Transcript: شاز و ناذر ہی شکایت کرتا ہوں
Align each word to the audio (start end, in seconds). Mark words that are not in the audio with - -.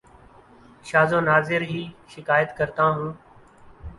شاز 0.85 1.13
و 1.13 1.19
ناذر 1.21 1.61
ہی 1.61 1.81
شکایت 2.07 2.57
کرتا 2.57 2.83
ہوں 2.89 3.13